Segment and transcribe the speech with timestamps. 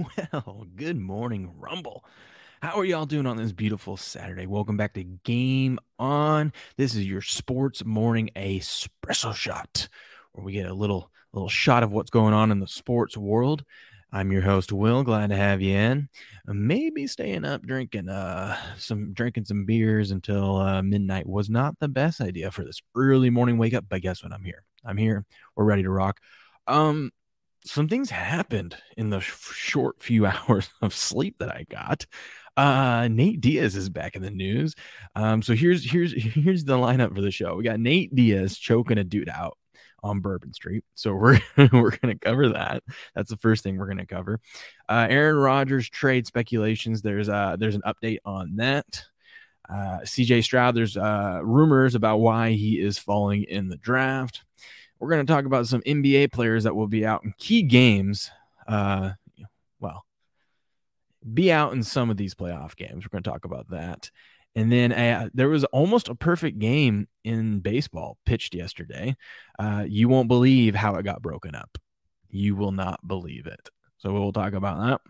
[0.32, 2.04] Well, good morning, Rumble.
[2.62, 4.46] How are y'all doing on this beautiful Saturday?
[4.46, 6.52] Welcome back to Game On.
[6.76, 9.88] This is your sports morning espresso shot,
[10.32, 13.64] where we get a little little shot of what's going on in the sports world.
[14.12, 15.02] I'm your host, Will.
[15.02, 16.08] Glad to have you in.
[16.46, 21.88] Maybe staying up drinking uh some drinking some beers until uh, midnight was not the
[21.88, 23.84] best idea for this early morning wake up.
[23.88, 24.32] But guess what?
[24.32, 24.64] I'm here.
[24.84, 25.26] I'm here.
[25.56, 26.20] We're ready to rock.
[26.66, 27.10] Um,
[27.64, 32.06] some things happened in the sh- short few hours of sleep that I got.
[32.56, 34.74] Uh, Nate Diaz is back in the news.
[35.14, 37.54] Um, so here's here's here's the lineup for the show.
[37.56, 39.56] We got Nate Diaz choking a dude out
[40.02, 40.84] on Bourbon Street.
[40.94, 41.40] So we're
[41.72, 42.82] we're gonna cover that.
[43.14, 44.40] That's the first thing we're gonna cover.
[44.88, 47.02] Uh, Aaron Rodgers trade speculations.
[47.02, 49.04] There's uh there's an update on that.
[49.68, 50.74] Uh, CJ Stroud.
[50.74, 54.42] There's uh rumors about why he is falling in the draft.
[55.00, 58.30] We're going to talk about some NBA players that will be out in key games.
[58.68, 59.12] Uh,
[59.80, 60.04] well,
[61.32, 63.04] be out in some of these playoff games.
[63.04, 64.10] We're going to talk about that.
[64.54, 69.16] And then uh, there was almost a perfect game in baseball pitched yesterday.
[69.58, 71.78] Uh, you won't believe how it got broken up.
[72.28, 73.68] You will not believe it.
[73.98, 75.00] So we'll talk about that.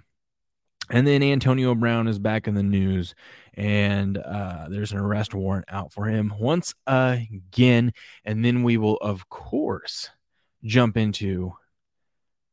[0.91, 3.14] And then Antonio Brown is back in the news,
[3.55, 7.92] and uh, there's an arrest warrant out for him once again.
[8.24, 10.10] And then we will, of course,
[10.64, 11.52] jump into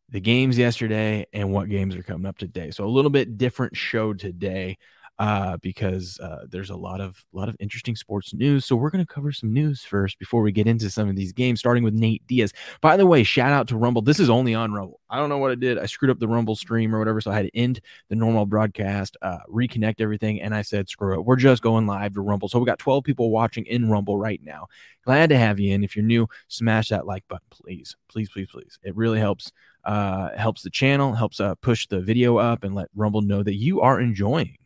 [0.10, 2.72] the games yesterday and what games are coming up today.
[2.72, 4.78] So a little bit different show today
[5.20, 8.66] uh, because uh, there's a lot of lot of interesting sports news.
[8.66, 11.34] So we're going to cover some news first before we get into some of these
[11.34, 12.54] games, starting with Nate Diaz.
[12.82, 14.02] By the way, shout out to Rumble.
[14.02, 15.00] This is only on Rumble.
[15.10, 15.80] I don't know what I did.
[15.80, 17.80] I screwed up the Rumble stream or whatever, so I had to end
[18.10, 21.26] the normal broadcast, uh, reconnect everything, and I said, screw it.
[21.26, 22.50] We're just going live to Rumble.
[22.50, 24.68] So we got 12 people watching in Rumble right now.
[25.04, 25.84] Glad to have you in.
[25.84, 28.78] If you're new, smash that like button, please, please, please, please.
[28.84, 29.52] It really helps.
[29.86, 33.56] Uh, helps the channel, helps uh, push the video up, and let Rumble know that
[33.56, 34.58] you are enjoying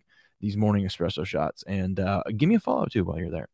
[0.42, 1.64] these morning espresso shots.
[1.68, 3.48] And uh, give me a follow up too while you're there.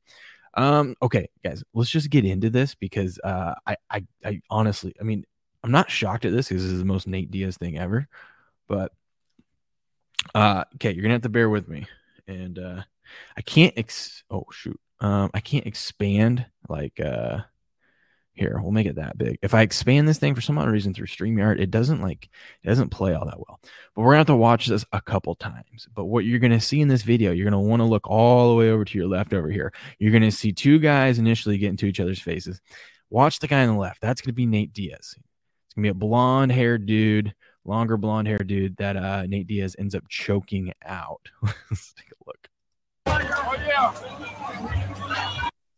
[0.56, 5.04] Um, okay, guys, let's just get into this because uh, I, I, I honestly, I
[5.04, 5.24] mean,
[5.64, 8.08] I'm not shocked at this because this is the most Nate Diaz thing ever,
[8.68, 8.92] but
[10.34, 11.86] uh, okay, you're gonna have to bear with me,
[12.28, 12.82] and uh,
[13.36, 14.24] I can't ex.
[14.30, 17.40] Oh shoot, um, I can't expand like uh
[18.38, 19.38] here, we'll make it that big.
[19.42, 22.30] If I expand this thing for some odd reason through StreamYard, it doesn't like
[22.64, 23.60] it doesn't play all that well.
[23.96, 25.88] But we're gonna have to watch this a couple times.
[25.94, 28.56] But what you're gonna see in this video, you're gonna want to look all the
[28.56, 29.74] way over to your left over here.
[30.00, 32.62] You're gonna see two guys initially get into each other's faces.
[33.10, 34.02] Watch the guy on the left.
[34.02, 35.16] That's gonna be Nate Diaz.
[35.16, 37.34] It's gonna be a blonde haired dude,
[37.66, 41.30] longer blonde haired dude that uh, Nate Diaz ends up choking out.
[41.42, 42.50] Let's take a look.
[43.08, 43.94] Oh, yeah.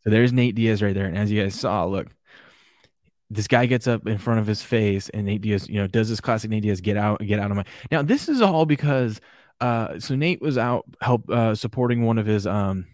[0.04, 1.06] So there's Nate Diaz right there.
[1.06, 2.08] And as you guys saw, look,
[3.30, 6.08] this guy gets up in front of his face and Nate Diaz, you know, does
[6.08, 7.64] this classic Nate Diaz get out, get out of my.
[7.90, 9.20] Now this is all because,
[9.60, 12.86] uh, so Nate was out help uh, supporting one of his um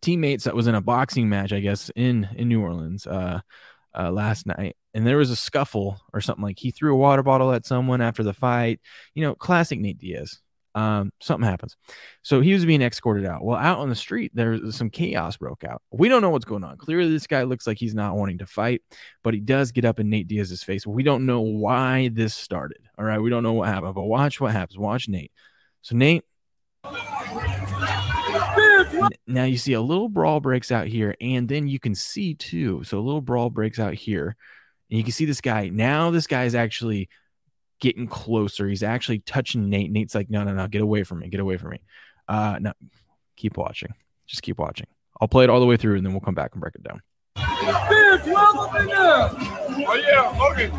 [0.00, 3.40] teammates that was in a boxing match, I guess, in in New Orleans, uh,
[3.98, 7.22] uh, last night, and there was a scuffle or something like he threw a water
[7.22, 8.80] bottle at someone after the fight.
[9.14, 10.40] You know, classic Nate Diaz
[10.74, 11.76] um, something happens.
[12.22, 13.44] So he was being escorted out.
[13.44, 15.82] Well, out on the street, there's some chaos broke out.
[15.92, 16.76] We don't know what's going on.
[16.78, 18.82] Clearly, this guy looks like he's not wanting to fight,
[19.22, 20.86] but he does get up in Nate Diaz's face.
[20.86, 22.78] We don't know why this started.
[22.98, 24.78] All right, we don't know what happened, but watch what happens.
[24.78, 25.32] Watch Nate.
[25.82, 26.24] So Nate.
[29.26, 32.82] Now you see a little brawl breaks out here, and then you can see too.
[32.84, 34.36] So a little brawl breaks out here,
[34.90, 35.68] and you can see this guy.
[35.68, 37.08] Now this guy is actually
[37.84, 38.66] getting closer.
[38.66, 39.92] He's actually touching Nate.
[39.92, 41.28] Nate's like, no, no, no, get away from me.
[41.28, 41.80] Get away from me.
[42.26, 42.72] Uh, no,
[43.36, 43.92] keep watching.
[44.26, 44.86] Just keep watching.
[45.20, 46.82] I'll play it all the way through and then we'll come back and break it
[46.82, 47.02] down.
[47.36, 48.22] Oh,
[50.02, 50.72] yeah, Logan.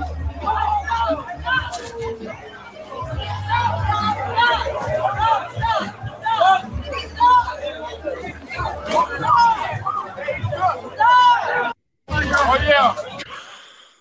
[12.07, 12.95] Oh, yeah.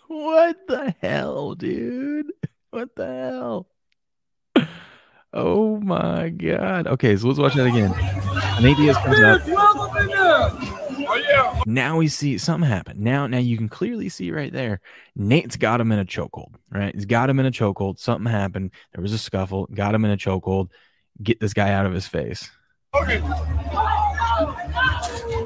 [0.08, 2.32] What the hell, dude?
[2.74, 3.68] What the hell?
[5.32, 6.88] Oh my god.
[6.88, 7.92] Okay, so let's watch that again.
[8.60, 9.42] Nate Diaz comes up.
[9.46, 11.62] Oh, yeah.
[11.66, 13.00] Now we see something happen.
[13.00, 14.80] Now, now you can clearly see right there.
[15.14, 16.56] Nate's got him in a chokehold.
[16.68, 18.00] Right, he's got him in a chokehold.
[18.00, 18.72] Something happened.
[18.92, 19.68] There was a scuffle.
[19.72, 20.70] Got him in a chokehold.
[21.22, 22.50] Get this guy out of his face.
[22.96, 23.20] Okay.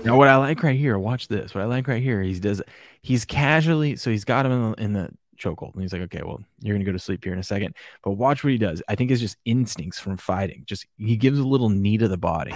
[0.02, 1.54] Now, what I like right here, watch this.
[1.54, 2.62] What I like right here, he does.
[3.02, 5.74] He's casually, so he's got him in the, in the chokehold.
[5.74, 7.74] And he's like, okay, well, you're going to go to sleep here in a second.
[8.02, 8.82] But watch what he does.
[8.88, 10.64] I think it's just instincts from fighting.
[10.66, 12.54] Just he gives a little knee to the body.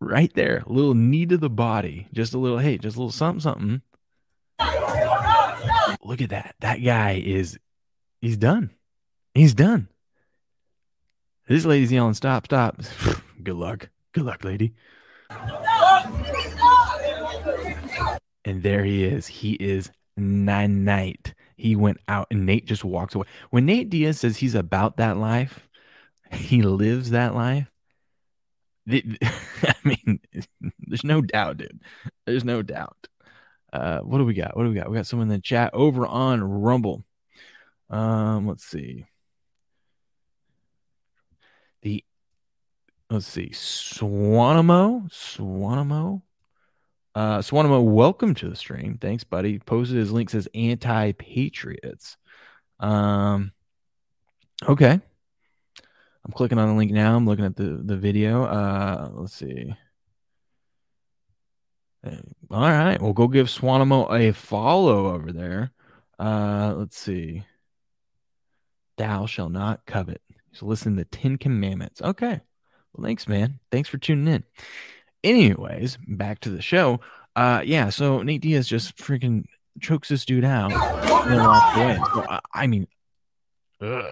[0.00, 2.08] Right there, a little knee to the body.
[2.12, 3.82] Just a little, hey, just a little something, something.
[6.04, 6.56] Look at that.
[6.60, 7.58] That guy is,
[8.20, 8.70] he's done.
[9.34, 9.88] He's done.
[11.48, 12.46] This lady's yelling, "Stop!
[12.46, 12.80] Stop!"
[13.42, 13.90] Good luck.
[14.12, 14.74] Good luck, lady.
[18.44, 19.26] And there he is.
[19.26, 21.34] He is nine night.
[21.56, 23.26] He went out and Nate just walks away.
[23.50, 25.68] When Nate Diaz says he's about that life,
[26.32, 27.70] he lives that life.
[28.88, 30.20] I mean,
[30.80, 31.80] there's no doubt, dude.
[32.26, 32.96] There's no doubt.
[33.72, 34.56] Uh, what do we got?
[34.56, 34.90] What do we got?
[34.90, 37.04] We got someone in the chat over on Rumble.
[37.88, 39.06] Um, let's see.
[41.82, 42.04] The
[43.10, 46.22] let's see, Swanamo, Swanamo,
[47.14, 48.98] uh, Swanamo, welcome to the stream.
[49.00, 49.58] Thanks, buddy.
[49.58, 52.16] Posted his link says anti patriots.
[52.80, 53.52] Um,
[54.66, 55.00] okay.
[56.24, 57.16] I'm clicking on the link now.
[57.16, 58.44] I'm looking at the the video.
[58.44, 59.74] Uh, let's see.
[62.04, 65.70] All right, we'll go give Swanamo a follow over there.
[66.18, 67.44] Uh, let's see.
[68.96, 70.20] Thou shall not covet.
[70.52, 72.02] So listen to the Ten Commandments.
[72.02, 72.40] Okay.
[72.92, 73.60] Well, thanks, man.
[73.70, 74.44] Thanks for tuning in.
[75.24, 77.00] Anyways, back to the show.
[77.34, 77.90] Uh, yeah.
[77.90, 79.44] So Nate Diaz just freaking
[79.80, 81.98] chokes this dude out and then away.
[82.14, 82.86] So, I, I mean,
[83.80, 84.04] ugh.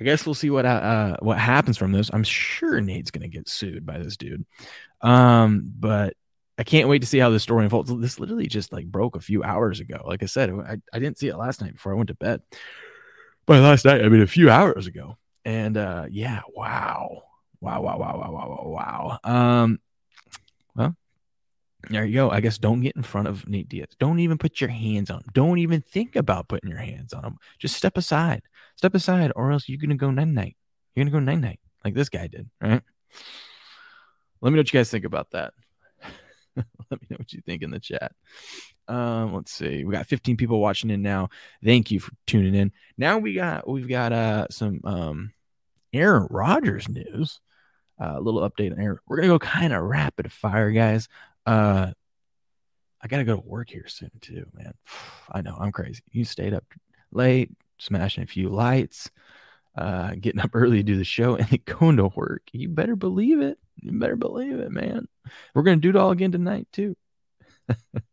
[0.00, 2.08] I guess we'll see what uh what happens from this.
[2.12, 4.46] I'm sure Nate's gonna get sued by this dude.
[5.00, 6.14] Um, but
[6.56, 7.92] I can't wait to see how this story unfolds.
[8.00, 10.02] This literally just like broke a few hours ago.
[10.04, 12.42] Like I said, I, I didn't see it last night before I went to bed.
[13.46, 15.16] But last night, I mean, a few hours ago.
[15.44, 17.22] And uh, yeah, wow.
[17.60, 19.62] Wow, wow, wow, wow, wow, wow, wow.
[19.62, 19.80] Um,
[20.76, 20.96] well,
[21.90, 22.30] there you go.
[22.30, 23.88] I guess don't get in front of Nate Diaz.
[23.98, 25.26] Don't even put your hands on him.
[25.32, 27.36] Don't even think about putting your hands on him.
[27.58, 28.42] Just step aside.
[28.76, 30.56] Step aside, or else you're gonna go night night.
[30.94, 32.82] You're gonna go night night like this guy did, right?
[34.40, 35.52] Let me know what you guys think about that.
[36.56, 38.12] Let me know what you think in the chat.
[38.86, 39.84] Um, let's see.
[39.84, 41.28] We got 15 people watching in now.
[41.62, 42.72] Thank you for tuning in.
[42.96, 45.32] Now we got we've got uh some um
[45.92, 47.40] Aaron Rodgers news.
[48.00, 48.98] Uh, a little update Aaron.
[49.06, 51.08] We're gonna go kind of rapid fire, guys.
[51.46, 51.92] Uh,
[53.00, 54.74] I gotta go to work here soon too, man.
[55.32, 56.02] I know I'm crazy.
[56.10, 56.64] You stayed up
[57.12, 59.10] late, smashing a few lights,
[59.76, 62.42] uh, getting up early to do the show, and then going to work.
[62.52, 63.58] You better believe it.
[63.76, 65.06] You better believe it, man.
[65.54, 66.96] We're gonna do it all again tonight too.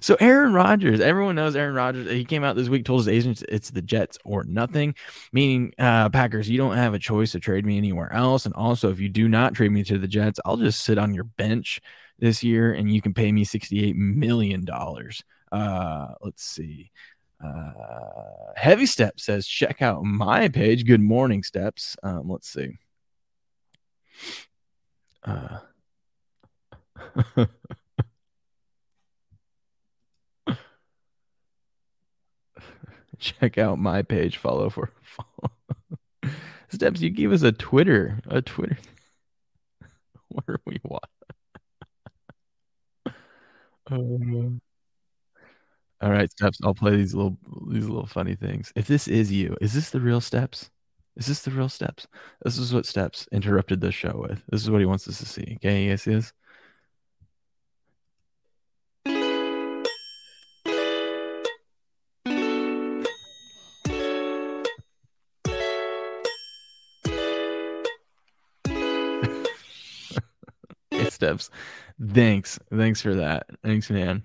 [0.00, 2.10] so Aaron Rodgers, everyone knows Aaron Rodgers.
[2.10, 4.94] He came out this week, told his agents it's the Jets or nothing,
[5.32, 8.46] meaning uh, Packers, you don't have a choice to trade me anywhere else.
[8.46, 11.14] And also, if you do not trade me to the Jets, I'll just sit on
[11.14, 11.80] your bench
[12.18, 15.22] this year, and you can pay me sixty-eight million dollars.
[15.52, 16.90] Uh, let's see.
[17.44, 17.72] Uh,
[18.56, 20.86] Heavy Step says, check out my page.
[20.86, 21.96] Good morning, Steps.
[22.02, 22.78] Um, let's see.
[25.22, 25.58] Uh,
[33.20, 34.36] check out my page.
[34.38, 35.52] Follow for follow.
[36.68, 38.78] Steps, you gave us a Twitter, a Twitter.
[40.28, 40.80] Where are we?
[40.82, 41.08] What?
[43.90, 44.60] Um,
[46.00, 46.58] all right, Steps.
[46.62, 48.72] I'll play these little these little funny things.
[48.76, 50.70] If this is you, is this the real Steps?
[51.16, 52.06] Is this the real Steps?
[52.44, 54.42] This is what Steps interrupted the show with.
[54.50, 55.54] This is what he wants us to see.
[55.56, 56.32] Okay, yes, yes.
[71.16, 71.50] Steps.
[72.00, 72.58] Thanks.
[72.72, 73.46] Thanks for that.
[73.64, 74.22] Thanks, man.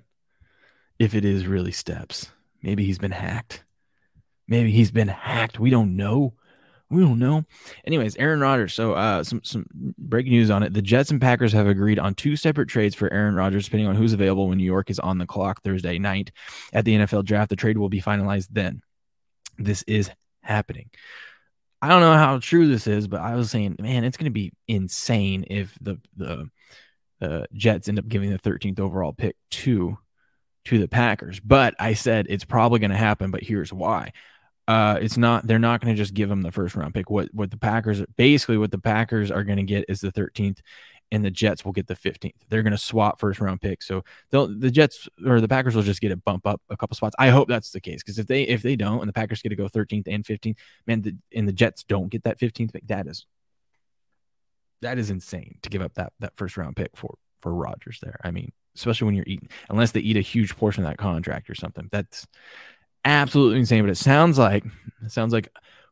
[0.99, 2.29] If it is really steps,
[2.61, 3.63] maybe he's been hacked.
[4.47, 5.59] Maybe he's been hacked.
[5.59, 6.33] We don't know.
[6.91, 7.45] We don't know.
[7.85, 8.73] Anyways, Aaron Rodgers.
[8.73, 9.65] So, uh, some some
[9.97, 10.73] breaking news on it.
[10.73, 13.95] The Jets and Packers have agreed on two separate trades for Aaron Rodgers, depending on
[13.95, 16.31] who's available when New York is on the clock Thursday night
[16.73, 17.49] at the NFL draft.
[17.49, 18.81] The trade will be finalized then.
[19.57, 20.89] This is happening.
[21.81, 24.31] I don't know how true this is, but I was saying, man, it's going to
[24.31, 26.49] be insane if the the
[27.21, 29.97] uh, Jets end up giving the 13th overall pick to
[30.65, 31.39] to the Packers.
[31.39, 33.31] But I said it's probably going to happen.
[33.31, 34.11] But here's why:
[34.67, 35.47] uh, it's not.
[35.47, 37.09] They're not going to just give them the first round pick.
[37.09, 40.59] What what the Packers basically what the Packers are going to get is the 13th,
[41.11, 42.33] and the Jets will get the 15th.
[42.49, 43.87] They're going to swap first round picks.
[43.87, 46.95] So they'll the Jets or the Packers will just get it bump up a couple
[46.95, 47.15] spots.
[47.19, 49.49] I hope that's the case because if they if they don't and the Packers get
[49.49, 52.87] to go 13th and 15th, man, the, and the Jets don't get that 15th pick,
[52.87, 53.25] that is
[54.81, 58.19] that is insane to give up that that first round pick for for Rodgers there.
[58.23, 61.49] I mean, especially when you're eating, unless they eat a huge portion of that contract
[61.49, 61.89] or something.
[61.91, 62.25] That's
[63.03, 63.83] absolutely insane.
[63.83, 64.63] But it sounds like
[65.03, 65.49] it sounds like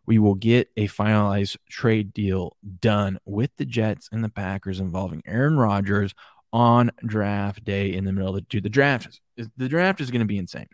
[0.10, 5.22] we will get a finalized trade deal done with the Jets and the Packers involving
[5.28, 6.16] Aaron Rodgers
[6.52, 9.22] on draft day in the middle of the, dude, the draft.
[9.56, 10.66] The draft is going to be insane.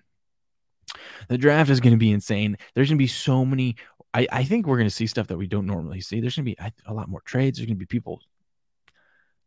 [1.27, 2.58] The draft is going to be insane.
[2.74, 3.75] There's going to be so many.
[4.13, 6.22] I, I think we're going to see stuff that we don't normally see.
[6.22, 7.58] There's going to be a lot more trades.
[7.58, 8.22] There's going to be people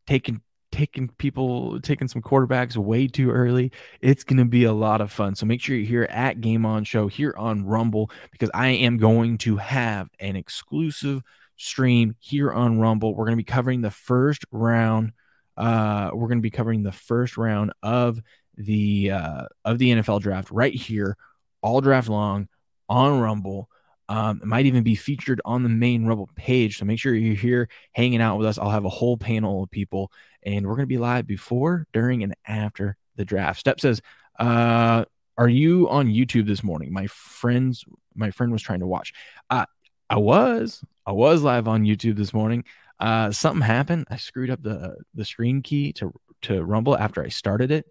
[0.07, 0.42] taking
[0.78, 3.73] taking people taking some quarterbacks way too early.
[4.00, 5.35] It's going to be a lot of fun.
[5.35, 8.97] So make sure you're here at Game On Show here on Rumble because I am
[8.97, 11.23] going to have an exclusive
[11.56, 13.12] stream here on Rumble.
[13.16, 15.14] We're going to be covering the first round.
[15.56, 18.20] Uh, we're going to be covering the first round of
[18.56, 21.16] the uh, of the NFL draft right here,
[21.61, 22.47] all draft long
[22.88, 23.68] on Rumble.
[24.08, 26.78] Um, it might even be featured on the main Rumble page.
[26.78, 28.58] So make sure you're here hanging out with us.
[28.58, 30.10] I'll have a whole panel of people,
[30.42, 33.60] and we're going to be live before, during, and after the draft.
[33.60, 34.00] Step says,
[34.38, 35.04] uh,
[35.36, 37.84] "Are you on YouTube this morning?" My friends,
[38.14, 39.12] my friend was trying to watch.
[39.50, 39.66] Uh,
[40.08, 42.64] I was, I was live on YouTube this morning.
[42.98, 44.06] Uh, something happened.
[44.10, 46.12] I screwed up the the screen key to
[46.42, 47.86] to Rumble after I started it,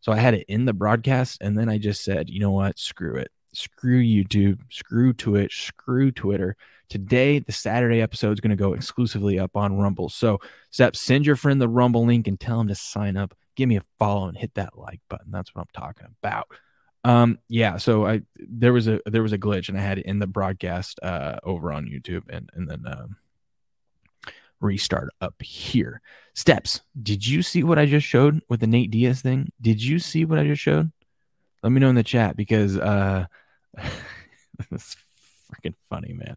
[0.00, 2.78] so I had it in the broadcast, and then I just said, you know what,
[2.78, 6.56] screw it screw YouTube, screw Twitch, screw Twitter.
[6.88, 10.08] Today, the Saturday episode is going to go exclusively up on Rumble.
[10.08, 10.40] So,
[10.70, 13.34] Step, send your friend the Rumble link and tell him to sign up.
[13.56, 15.30] Give me a follow and hit that like button.
[15.30, 16.48] That's what I'm talking about.
[17.04, 17.76] Um, yeah.
[17.76, 20.26] So I there was a there was a glitch and I had it in the
[20.26, 23.16] broadcast uh over on YouTube and and then um
[24.60, 26.00] restart up here.
[26.34, 26.82] Steps.
[27.00, 29.50] Did you see what I just showed with the Nate Diaz thing?
[29.60, 30.92] Did you see what I just showed?
[31.62, 33.26] Let me know in the chat because uh
[34.70, 34.96] it's
[35.50, 36.36] freaking funny, man.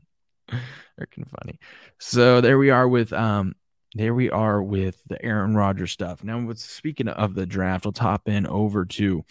[1.00, 1.60] Freaking funny.
[2.00, 3.56] So there we are with um
[3.94, 6.24] there we are with the Aaron Rodgers stuff.
[6.24, 9.26] Now, with speaking of the draft, we'll top in over to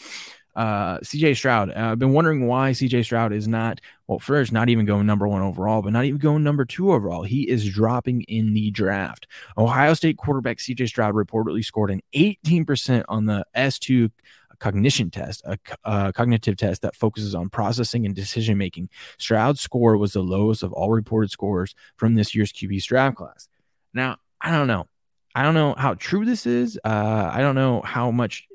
[0.55, 1.71] uh, CJ Stroud.
[1.71, 5.27] Uh, I've been wondering why CJ Stroud is not, well, first, not even going number
[5.27, 7.23] one overall, but not even going number two overall.
[7.23, 9.27] He is dropping in the draft.
[9.57, 14.11] Ohio State quarterback CJ Stroud reportedly scored an 18% on the S2
[14.61, 18.89] cognition test, a, a cognitive test that focuses on processing and decision making.
[19.19, 23.49] Stroud's score was the lowest of all reported scores from this year's QB draft class.
[23.93, 24.87] Now, I don't know.
[25.35, 26.79] I don't know how true this is.
[26.85, 28.47] Uh, I don't know how much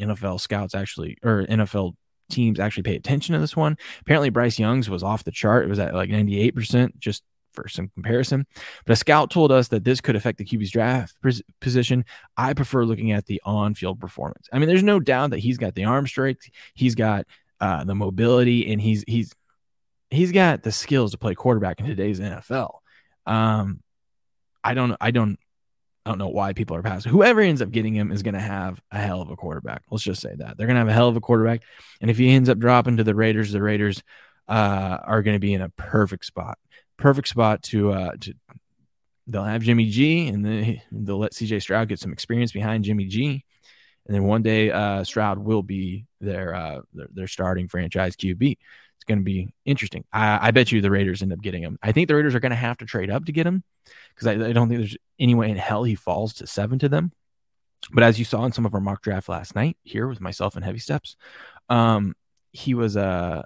[0.00, 1.94] NFL scouts actually or NFL
[2.30, 3.76] teams actually pay attention to this one.
[4.00, 5.64] Apparently, Bryce Young's was off the chart.
[5.64, 7.22] It was at like 98%, just
[7.56, 8.46] for some comparison.
[8.84, 11.16] But a scout told us that this could affect the QB's draft
[11.60, 12.04] position.
[12.36, 14.48] I prefer looking at the on field performance.
[14.52, 17.26] I mean, there's no doubt that he's got the arm strength, he's got
[17.60, 19.34] uh, the mobility, and he's he's
[20.10, 22.78] he's got the skills to play quarterback in today's NFL.
[23.26, 23.82] Um,
[24.62, 25.38] I don't I don't
[26.04, 27.10] I don't know why people are passing.
[27.10, 29.82] Whoever ends up getting him is going to have a hell of a quarterback.
[29.90, 31.62] Let's just say that they're going to have a hell of a quarterback.
[32.00, 34.04] And if he ends up dropping to the Raiders, the Raiders
[34.46, 36.58] uh, are going to be in a perfect spot
[36.96, 38.34] perfect spot to uh to
[39.26, 43.06] they'll have Jimmy G and then they'll let CJ Stroud get some experience behind Jimmy
[43.06, 43.44] G.
[44.06, 48.52] And then one day uh Stroud will be their uh their, their starting franchise QB.
[48.96, 50.04] It's going to be interesting.
[50.12, 51.78] I, I, bet you the Raiders end up getting him.
[51.82, 53.62] I think the Raiders are going to have to trade up to get him
[54.14, 56.88] because I, I, don't think there's any way in hell he falls to seven to
[56.88, 57.12] them.
[57.92, 60.56] But as you saw in some of our mock draft last night here with myself
[60.56, 61.16] and Heavy Steps,
[61.68, 62.14] um,
[62.52, 63.42] he was uh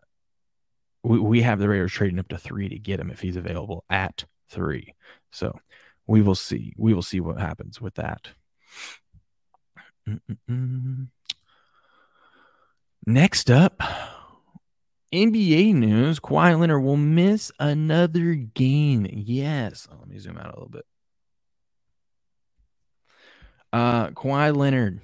[1.03, 3.85] we, we have the Raiders trading up to three to get him if he's available
[3.89, 4.95] at three.
[5.31, 5.59] So
[6.07, 6.75] we will see.
[6.77, 8.29] We will see what happens with that.
[10.09, 11.09] Mm-mm-mm.
[13.07, 13.83] Next up,
[15.13, 16.21] NBA news.
[16.21, 19.07] Kawhi Leonard will miss another game.
[19.11, 19.89] Yes.
[19.91, 20.85] Oh, let me zoom out a little bit.
[23.73, 25.01] Uh, Kawhi Leonard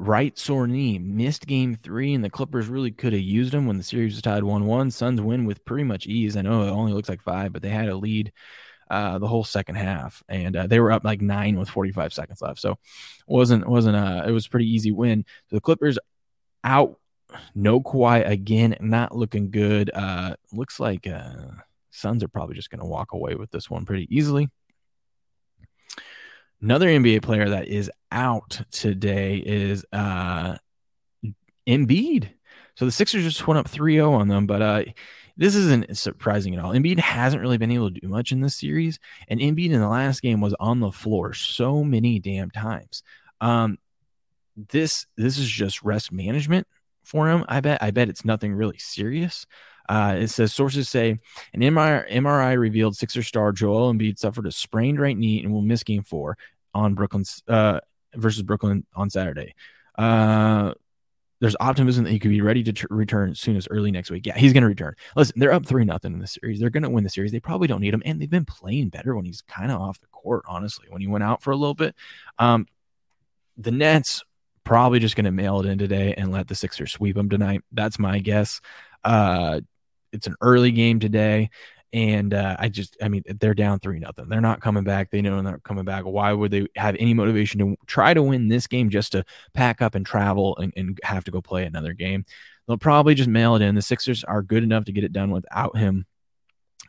[0.00, 3.76] right sore knee, missed game three, and the Clippers really could have used him when
[3.76, 4.90] the series was tied 1 1.
[4.90, 6.36] Suns win with pretty much ease.
[6.36, 8.32] I know it only looks like five, but they had a lead
[8.90, 12.40] uh, the whole second half, and uh, they were up like nine with 45 seconds
[12.40, 12.60] left.
[12.60, 12.78] So
[13.26, 15.24] wasn't wasn't uh it was pretty easy win.
[15.48, 15.98] So the Clippers
[16.64, 16.98] out,
[17.54, 19.90] no Kawhi again, not looking good.
[19.94, 21.50] Uh, looks like uh,
[21.90, 24.48] Suns are probably just going to walk away with this one pretty easily.
[26.62, 30.56] Another NBA player that is out today is uh
[31.66, 32.28] Embiid.
[32.74, 34.84] So the Sixers just went up 3-0 on them, but uh
[35.36, 36.72] this isn't surprising at all.
[36.72, 38.98] Embiid hasn't really been able to do much in this series,
[39.28, 43.02] and Embiid in the last game was on the floor so many damn times.
[43.40, 43.78] Um
[44.68, 46.66] this this is just rest management
[47.04, 47.44] for him.
[47.48, 49.46] I bet I bet it's nothing really serious.
[49.90, 51.18] Uh, it says sources say
[51.52, 55.62] an MRI, MRI revealed Sixer star Joel Embiid suffered a sprained right knee and will
[55.62, 56.38] miss Game Four
[56.72, 57.80] on Brooklyn's uh,
[58.14, 59.56] versus Brooklyn on Saturday.
[59.98, 60.74] Uh,
[61.40, 64.26] there's optimism that he could be ready to t- return soon as early next week.
[64.26, 64.94] Yeah, he's going to return.
[65.16, 66.60] Listen, they're up three nothing in the series.
[66.60, 67.32] They're going to win the series.
[67.32, 69.98] They probably don't need him, and they've been playing better when he's kind of off
[69.98, 70.44] the court.
[70.46, 71.96] Honestly, when he went out for a little bit,
[72.38, 72.68] um,
[73.56, 74.22] the Nets
[74.62, 77.62] probably just going to mail it in today and let the Sixers sweep them tonight.
[77.72, 78.60] That's my guess.
[79.02, 79.62] Uh,
[80.12, 81.50] it's an early game today.
[81.92, 84.28] And uh, I just, I mean, they're down three nothing.
[84.28, 85.10] They're not coming back.
[85.10, 86.04] They know they're not coming back.
[86.04, 89.24] Why would they have any motivation to try to win this game just to
[89.54, 92.24] pack up and travel and, and have to go play another game?
[92.66, 93.74] They'll probably just mail it in.
[93.74, 96.06] The Sixers are good enough to get it done without him,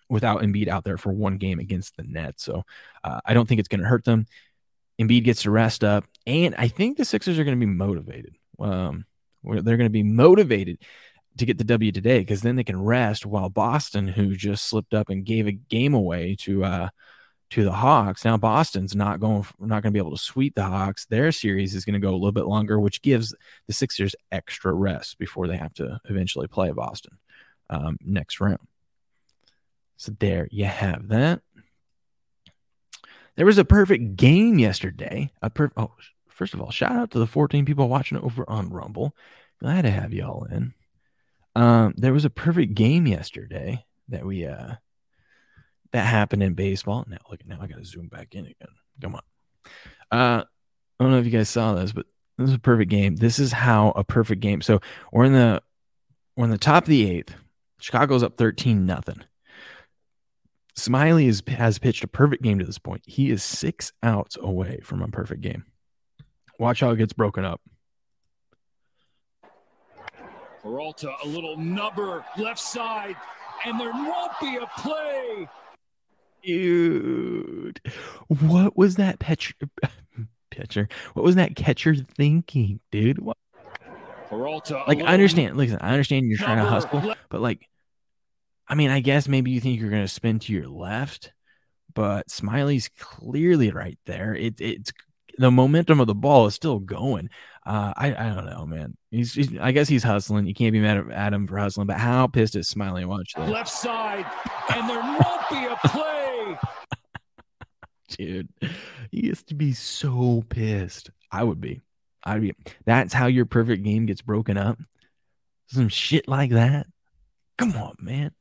[0.08, 2.44] without Embiid out there for one game against the Nets.
[2.44, 2.64] So
[3.04, 4.28] uh, I don't think it's going to hurt them.
[5.02, 8.36] Embiid gets to rest up, and I think the Sixers are going to be motivated.
[8.60, 9.06] Um,
[9.44, 10.78] they're going to be motivated
[11.38, 14.94] to get the W today because then they can rest while Boston, who just slipped
[14.94, 16.90] up and gave a game away to uh,
[17.52, 18.26] to the Hawks.
[18.26, 21.06] Now Boston's not going not going to be able to sweep the Hawks.
[21.06, 23.36] Their series is going to go a little bit longer, which gives
[23.68, 27.18] the Sixers extra rest before they have to eventually play Boston
[27.70, 28.68] um, next round.
[29.98, 31.42] So there you have that.
[33.36, 35.32] There was a perfect game yesterday.
[35.42, 35.92] A per- oh,
[36.28, 39.16] first of all, shout out to the 14 people watching over on Rumble.
[39.60, 40.74] Glad to have y'all in.
[41.56, 44.76] Um, there was a perfect game yesterday that we uh
[45.92, 47.06] that happened in baseball.
[47.08, 48.70] Now look, at now I gotta zoom back in again.
[49.02, 49.22] Come on.
[50.12, 50.44] Uh,
[51.00, 52.06] I don't know if you guys saw this, but
[52.38, 53.16] this is a perfect game.
[53.16, 54.62] This is how a perfect game.
[54.62, 54.80] So
[55.12, 55.62] we're in the
[56.36, 57.36] we're in the top of the eighth.
[57.80, 59.24] Chicago's up 13 nothing.
[60.78, 63.04] Smyly is, has pitched a perfect game to this point.
[63.06, 65.66] He is six outs away from a perfect game.
[66.60, 67.60] Watch how it gets broken up.
[70.62, 73.16] Peralta, a little nubber left side,
[73.66, 75.50] and there won't be a play.
[76.44, 77.82] Dude,
[78.28, 79.54] what was that pitcher?
[80.52, 80.88] pitcher?
[81.14, 83.20] What was that catcher thinking, dude?
[83.20, 83.38] What?
[84.30, 85.58] Peralta, like I understand.
[85.58, 87.68] Listen, I understand you're trying to hustle, but like,
[88.68, 91.34] I mean, I guess maybe you think you're going to spin to your left,
[91.94, 94.34] but Smyly's clearly right there.
[94.34, 94.94] It, it's
[95.38, 97.30] the momentum of the ball is still going.
[97.66, 98.98] Uh, I I don't know, man.
[99.12, 100.48] He's, he's, I guess he's hustling.
[100.48, 101.88] You can't be mad at him for hustling.
[101.88, 103.06] But how pissed is Smyly?
[103.06, 103.50] Watch that.
[103.50, 104.26] Left side,
[104.74, 106.58] and there won't be a play.
[108.18, 108.50] Dude,
[109.12, 111.12] he used to be so pissed.
[111.32, 111.82] I would be.
[112.24, 112.54] I'd be.
[112.86, 114.78] That's how your perfect game gets broken up.
[115.68, 116.88] Some shit like that.
[117.58, 118.32] Come on, man.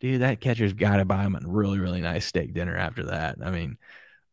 [0.00, 3.38] Dude, that catcher's got to buy him a really, really nice steak dinner after that.
[3.42, 3.76] I mean,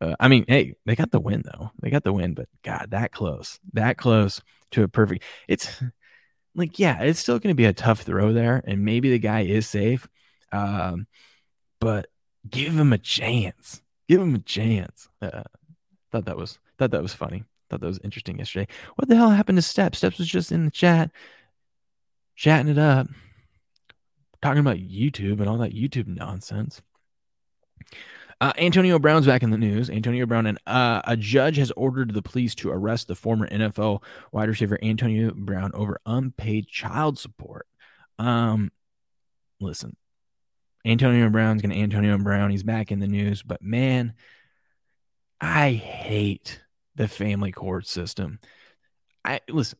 [0.01, 1.71] uh, I mean, hey, they got the win though.
[1.81, 5.23] They got the win, but God, that close, that close to a perfect.
[5.47, 5.81] It's
[6.55, 9.41] like, yeah, it's still going to be a tough throw there, and maybe the guy
[9.41, 10.07] is safe,
[10.51, 11.07] um,
[11.79, 12.07] but
[12.49, 13.81] give him a chance.
[14.07, 15.07] Give him a chance.
[15.21, 15.43] Uh,
[16.11, 17.43] thought that was thought that was funny.
[17.69, 18.67] Thought that was interesting yesterday.
[18.95, 19.99] What the hell happened to Steps?
[19.99, 21.09] Steps was just in the chat,
[22.35, 23.07] chatting it up,
[24.41, 26.81] talking about YouTube and all that YouTube nonsense.
[28.45, 29.89] Uh, Antonio Brown's back in the news.
[29.89, 34.03] Antonio Brown and uh, a judge has ordered the police to arrest the former NFL
[34.31, 37.65] wide receiver Antonio Brown over unpaid child support.
[38.19, 38.71] Um,
[39.59, 39.97] listen,
[40.85, 42.51] Antonio Brown's gonna Antonio Brown.
[42.51, 44.13] He's back in the news, but man,
[45.41, 46.61] I hate
[46.93, 48.37] the family court system.
[49.23, 49.79] I listen.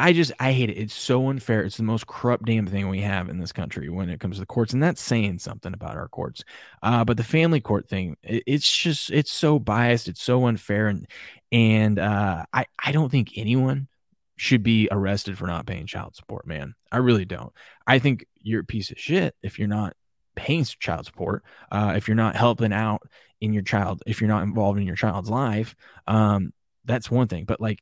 [0.00, 0.78] I just I hate it.
[0.78, 1.62] It's so unfair.
[1.62, 4.40] It's the most corrupt damn thing we have in this country when it comes to
[4.40, 6.42] the courts, and that's saying something about our courts.
[6.82, 10.08] Uh, but the family court thing, it, it's just it's so biased.
[10.08, 11.06] It's so unfair, and
[11.52, 13.88] and uh, I I don't think anyone
[14.36, 16.46] should be arrested for not paying child support.
[16.46, 17.52] Man, I really don't.
[17.86, 19.94] I think you're a piece of shit if you're not
[20.34, 21.44] paying child support.
[21.70, 23.02] Uh, if you're not helping out
[23.40, 26.52] in your child, if you're not involved in your child's life, um,
[26.84, 27.44] that's one thing.
[27.44, 27.80] But like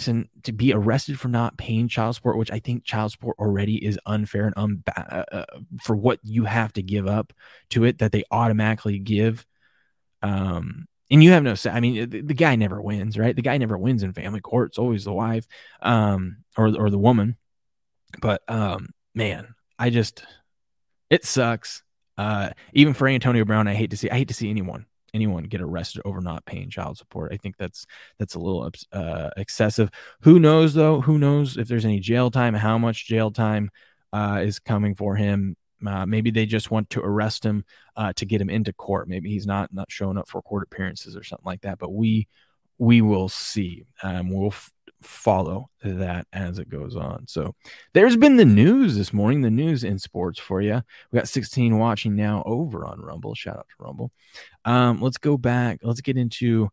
[0.00, 3.84] to to be arrested for not paying child support, which I think child support already
[3.84, 5.44] is unfair and un- uh, uh,
[5.82, 7.32] for what you have to give up
[7.70, 9.46] to it that they automatically give.
[10.22, 11.70] Um, and you have no say.
[11.70, 13.34] I mean, the, the, guy never wins, right?
[13.34, 14.70] The guy never wins in family court.
[14.70, 15.46] It's always the wife,
[15.82, 17.36] um, or or the woman.
[18.20, 20.24] But um, man, I just
[21.08, 21.82] it sucks.
[22.16, 24.10] Uh, even for Antonio Brown, I hate to see.
[24.10, 27.32] I hate to see anyone anyone get arrested over not paying child support.
[27.32, 27.86] I think that's
[28.18, 29.90] that's a little uh, excessive.
[30.22, 31.00] Who knows though?
[31.00, 32.54] Who knows if there's any jail time?
[32.54, 33.70] How much jail time
[34.12, 35.56] uh, is coming for him?
[35.86, 37.64] Uh, maybe they just want to arrest him
[37.96, 39.08] uh, to get him into court.
[39.08, 41.78] Maybe he's not not showing up for court appearances or something like that.
[41.78, 42.28] But we
[42.78, 43.84] we will see.
[44.02, 47.26] Um, we'll f- follow that as it goes on.
[47.26, 47.54] So
[47.92, 50.82] there's been the news this morning, the news in sports for you.
[51.10, 53.34] We got 16 watching now over on Rumble.
[53.34, 54.12] Shout out to Rumble.
[54.64, 55.80] Um, let's go back.
[55.82, 56.70] Let's get into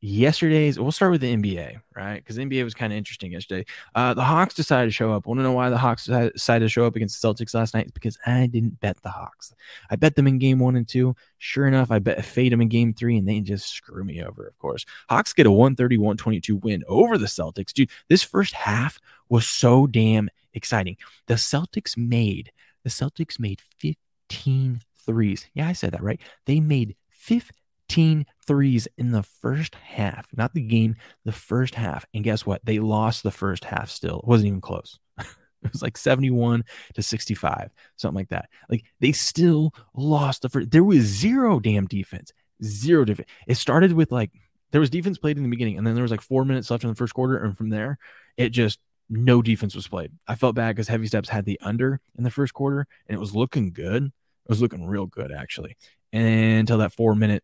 [0.00, 2.16] yesterday's we'll start with the NBA, right?
[2.16, 3.64] Because NBA was kind of interesting yesterday.
[3.94, 5.26] Uh, the Hawks decided to show up.
[5.26, 7.92] Want to know why the Hawks decided to show up against the Celtics last night?
[7.94, 9.52] Because I didn't bet the Hawks.
[9.90, 11.16] I bet them in game one and two.
[11.38, 14.46] Sure enough, I bet fade them in game three, and they just screw me over,
[14.46, 14.84] of course.
[15.08, 17.72] Hawks get a 130 122 win over the Celtics.
[17.72, 20.96] Dude, this first half was so damn exciting.
[21.26, 22.52] The Celtics made
[22.84, 25.46] the Celtics made 15 threes.
[25.54, 26.20] Yeah, I said that right.
[26.46, 27.50] They made 15
[27.88, 32.04] 15 threes in the first half, not the game, the first half.
[32.12, 32.64] And guess what?
[32.64, 34.18] They lost the first half still.
[34.18, 34.98] It wasn't even close.
[35.18, 38.48] it was like 71 to 65, something like that.
[38.68, 40.70] Like they still lost the first.
[40.70, 43.28] There was zero damn defense, zero defense.
[43.46, 44.32] It started with like,
[44.70, 46.84] there was defense played in the beginning, and then there was like four minutes left
[46.84, 47.38] in the first quarter.
[47.38, 47.98] And from there,
[48.36, 50.12] it just, no defense was played.
[50.26, 53.20] I felt bad because Heavy Steps had the under in the first quarter, and it
[53.20, 54.04] was looking good.
[54.04, 55.78] It was looking real good, actually.
[56.12, 57.42] Until that four minute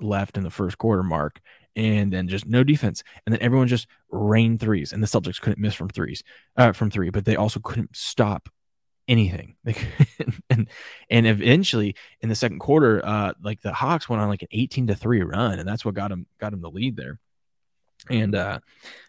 [0.00, 1.40] left in the first quarter mark,
[1.76, 5.60] and then just no defense, and then everyone just rained threes, and the Celtics couldn't
[5.60, 6.22] miss from threes,
[6.56, 8.48] uh, from three, but they also couldn't stop
[9.08, 9.56] anything.
[10.50, 10.68] and
[11.10, 14.86] and eventually in the second quarter, uh, like the Hawks went on like an eighteen
[14.88, 17.18] to three run, and that's what got them got them the lead there.
[18.10, 18.60] And uh,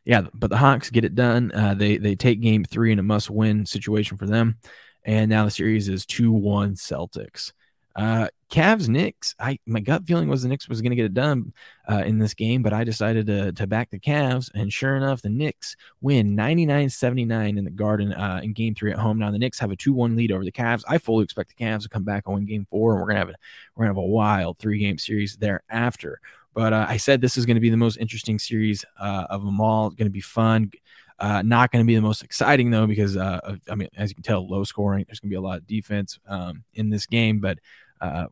[0.06, 1.52] yeah, but the Hawks get it done.
[1.54, 4.58] Uh, they they take game three in a must win situation for them,
[5.04, 7.52] and now the series is two one Celtics.
[7.96, 9.34] Uh, Cavs Knicks.
[9.40, 11.54] I my gut feeling was the Knicks was going to get it done
[11.90, 15.22] uh, in this game, but I decided to to back the Cavs, and sure enough,
[15.22, 19.18] the Knicks win 99-79 in the Garden uh, in Game Three at home.
[19.18, 20.84] Now the Knicks have a two one lead over the Cavs.
[20.88, 23.20] I fully expect the Cavs to come back and win Game Four, and we're gonna
[23.20, 23.36] have a
[23.76, 26.20] we're gonna have a wild three game series thereafter.
[26.54, 29.44] But uh, I said this is going to be the most interesting series uh, of
[29.44, 29.90] them all.
[29.90, 30.72] Going to be fun.
[31.20, 34.16] Uh, not going to be the most exciting though, because uh, I mean, as you
[34.16, 35.06] can tell, low scoring.
[35.08, 37.60] There's going to be a lot of defense um, in this game, but
[38.06, 38.28] uh,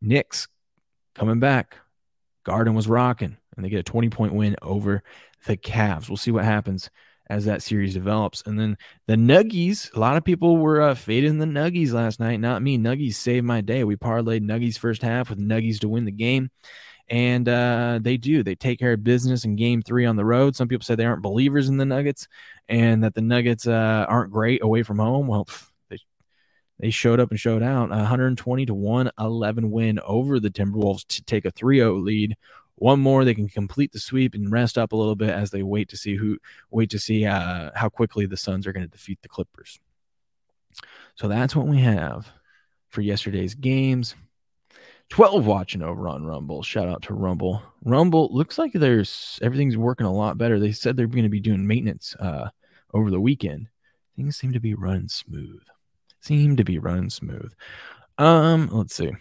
[0.00, 0.48] Knicks
[1.14, 1.76] coming back.
[2.44, 5.02] Garden was rocking, and they get a 20 point win over
[5.46, 6.08] the Cavs.
[6.08, 6.90] We'll see what happens
[7.30, 8.42] as that series develops.
[8.44, 12.40] And then the Nuggies, a lot of people were uh, fading the Nuggies last night.
[12.40, 12.78] Not me.
[12.78, 13.84] Nuggies saved my day.
[13.84, 16.50] We parlayed Nuggies first half with Nuggies to win the game.
[17.08, 18.42] And uh, they do.
[18.42, 20.56] They take care of business in game three on the road.
[20.56, 22.28] Some people say they aren't believers in the Nuggets
[22.68, 25.26] and that the Nuggets uh, aren't great away from home.
[25.26, 25.46] Well,
[26.78, 31.44] they showed up and showed out 120 to 111 win over the Timberwolves to take
[31.44, 32.36] a 3-0 lead.
[32.76, 35.62] One more, they can complete the sweep and rest up a little bit as they
[35.62, 36.38] wait to see who
[36.70, 39.78] wait to see uh, how quickly the Suns are going to defeat the Clippers.
[41.14, 42.26] So that's what we have
[42.88, 44.16] for yesterday's games.
[45.10, 46.62] 12 watching over on Rumble.
[46.64, 47.62] Shout out to Rumble.
[47.84, 50.58] Rumble looks like there's everything's working a lot better.
[50.58, 52.48] They said they're going to be doing maintenance uh,
[52.92, 53.68] over the weekend.
[54.16, 55.62] Things seem to be running smooth
[56.24, 57.52] seem to be running smooth.
[58.18, 59.12] Um, let's see.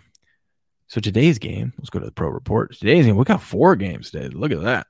[0.87, 2.77] So today's game, let's go to the pro report.
[2.77, 4.29] Today's game, we got four games today.
[4.29, 4.87] Look at that.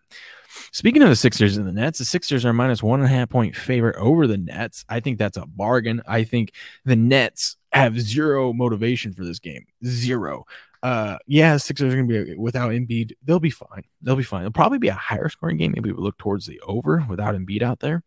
[0.71, 3.30] Speaking of the Sixers and the Nets, the Sixers are minus one and a half
[3.30, 4.86] point favorite over the Nets.
[4.88, 6.02] I think that's a bargain.
[6.08, 6.54] I think
[6.86, 9.65] the Nets have zero motivation for this game.
[9.86, 10.45] Zero.
[10.84, 13.13] Uh, yeah, Sixers are going to be without Embiid.
[13.23, 13.84] They'll be fine.
[14.02, 14.41] They'll be fine.
[14.41, 15.71] It'll probably be a higher scoring game.
[15.73, 18.04] Maybe we look towards the over without Embiid out there.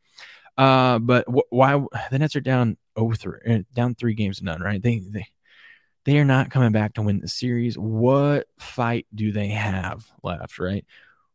[0.59, 4.45] Uh, but wh- why the Nets are down over three, uh, down three games to
[4.45, 4.83] none, right?
[4.83, 5.27] They they
[6.05, 7.77] they are not coming back to win the series.
[7.77, 10.85] What fight do they have left, right?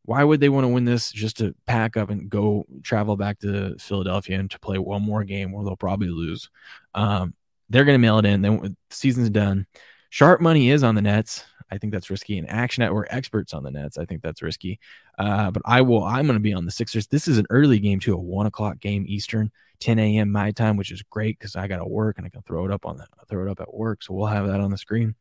[0.04, 3.40] Why would they want to win this just to pack up and go travel back
[3.40, 6.50] to Philadelphia and to play one more game where they'll probably lose?
[6.96, 7.36] Um,
[7.70, 8.42] they're going to mail it in.
[8.42, 9.68] Then season's done.
[10.10, 11.46] Sharp money is on the Nets.
[11.72, 12.38] I think that's risky.
[12.38, 14.80] And Action Network experts on the Nets, I think that's risky.
[15.18, 16.04] Uh, but I will.
[16.04, 17.08] I'm going to be on the Sixers.
[17.08, 20.32] This is an early game too, a one o'clock game Eastern, 10 a.m.
[20.32, 22.72] my time, which is great because I got to work and I can throw it
[22.72, 23.08] up on that.
[23.30, 25.16] Throw it up at work, so we'll have that on the screen.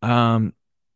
[0.00, 0.54] Um,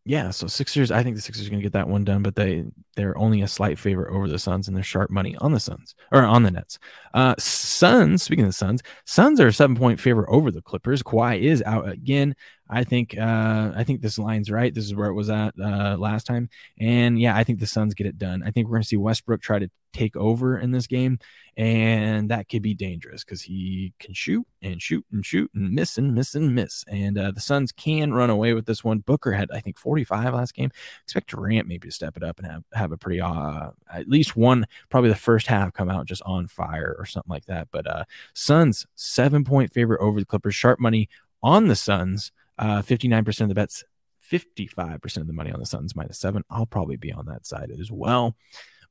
[0.09, 2.37] yeah, so Sixers, I think the Sixers are going to get that one done, but
[2.37, 5.59] they they're only a slight favorite over the Suns, and they're sharp money on the
[5.59, 6.79] Suns or on the Nets.
[7.13, 11.03] Uh, Suns, speaking of the Suns, Suns are a seven point favorite over the Clippers.
[11.03, 12.37] Kawhi is out again.
[12.69, 14.75] I think uh, I think this line's right.
[14.75, 16.49] This is where it was at uh, last time,
[16.81, 18.43] and yeah, I think the Suns get it done.
[18.45, 21.19] I think we're going to see Westbrook try to take over in this game,
[21.57, 25.97] and that could be dangerous because he can shoot and shoot and shoot and miss
[25.97, 26.85] and miss and miss.
[26.89, 28.99] And uh, the Suns can run away with this one.
[28.99, 30.71] Booker had I think 45 last game.
[31.05, 34.37] Expect Durant maybe to step it up and have have a pretty uh, at least
[34.37, 37.69] one probably the first half come out just on fire or something like that.
[37.71, 40.57] But uh, Suns seven point favorite over the Clippers.
[40.57, 41.09] Sharp money
[41.43, 42.33] on the Suns.
[42.59, 43.85] Uh, 59% of the bets,
[44.31, 46.43] 55% of the money on the Suns minus seven.
[46.51, 48.37] I'll probably be on that side as well.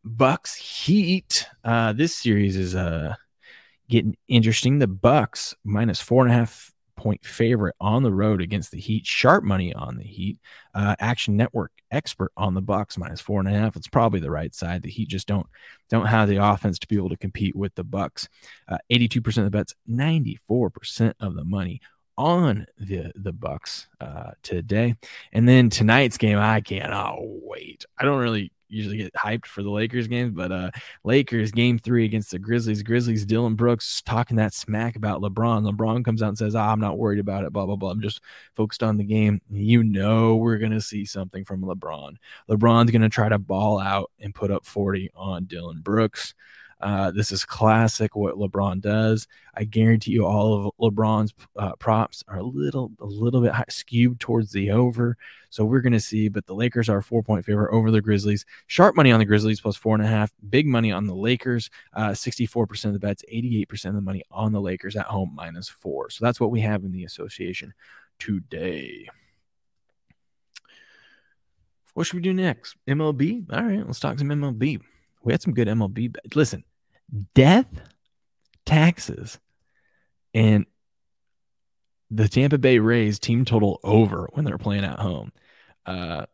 [0.03, 1.47] Bucks Heat.
[1.63, 3.15] Uh, this series is uh
[3.89, 4.79] getting interesting.
[4.79, 9.05] The Bucks minus four and a half point favorite on the road against the Heat.
[9.05, 10.37] Sharp money on the Heat.
[10.73, 13.75] Uh, Action Network expert on the Bucks minus four and a half.
[13.75, 14.83] It's probably the right side.
[14.83, 15.47] The Heat just don't
[15.89, 18.27] don't have the offense to be able to compete with the Bucks.
[18.67, 21.81] Uh, 82% of the bets, 94% of the money
[22.17, 24.95] on the the Bucks uh, today.
[25.33, 27.85] And then tonight's game, I cannot wait.
[27.97, 30.71] I don't really usually get hyped for the Lakers games, but uh
[31.03, 32.83] Lakers game three against the Grizzlies.
[32.83, 35.69] Grizzlies, Dillon Brooks talking that smack about LeBron.
[35.69, 37.91] LeBron comes out and says, oh, I'm not worried about it, blah, blah, blah.
[37.91, 38.21] I'm just
[38.53, 39.41] focused on the game.
[39.49, 42.15] You know we're gonna see something from LeBron.
[42.49, 46.33] LeBron's gonna try to ball out and put up 40 on Dillon Brooks.
[46.85, 49.27] Uh, this is classic what LeBron does.
[49.55, 53.65] I guarantee you all of LeBron's uh, props are a little a little bit high,
[53.69, 55.17] skewed towards the over.
[55.49, 58.45] So we're going to see, but the Lakers are four point favorite over the Grizzlies.
[58.67, 60.31] Sharp money on the Grizzlies plus four and a half.
[60.47, 61.71] Big money on the Lakers.
[61.91, 65.67] Uh, 64% of the bets, 88% of the money on the Lakers at home minus
[65.67, 66.11] four.
[66.11, 67.73] So that's what we have in the association
[68.19, 69.07] today.
[71.95, 72.75] What should we do next?
[72.87, 73.51] MLB?
[73.51, 74.81] All right, let's talk some MLB.
[75.23, 76.15] We had some good MLB.
[76.35, 76.63] Listen,
[77.33, 77.67] death,
[78.65, 79.39] taxes,
[80.33, 80.65] and
[82.11, 85.31] the Tampa Bay Rays team total over when they're playing at home.
[85.85, 86.25] Uh,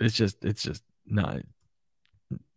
[0.00, 1.38] it's just, it's just not.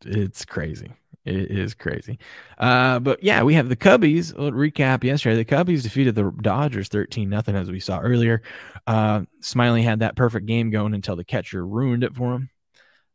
[0.06, 0.92] It's crazy.
[1.26, 2.20] It is crazy.
[2.58, 4.38] Uh, but yeah, we have the Cubbies.
[4.38, 5.36] We'll recap yesterday.
[5.38, 8.44] The Cubbies defeated the Dodgers 13 nothing, as we saw earlier.
[8.86, 12.50] Uh, Smyly had that perfect game going until the catcher ruined it for him.